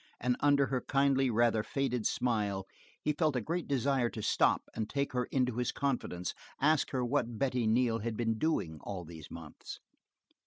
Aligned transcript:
and 0.19 0.35
under 0.39 0.65
her 0.65 0.81
kindly, 0.81 1.29
rather 1.29 1.61
faded 1.61 2.07
smile 2.07 2.65
he 3.03 3.13
felt 3.13 3.35
a 3.35 3.39
great 3.39 3.67
desire 3.67 4.09
to 4.09 4.23
stop 4.23 4.63
and 4.73 4.89
take 4.89 5.13
her 5.13 5.25
into 5.25 5.57
his 5.57 5.71
confidence; 5.71 6.33
ask 6.59 6.89
her 6.89 7.05
what 7.05 7.37
Betty 7.37 7.67
Neal 7.67 7.99
had 7.99 8.17
been 8.17 8.39
doing 8.39 8.79
all 8.81 9.05
these 9.05 9.29
months. 9.29 9.79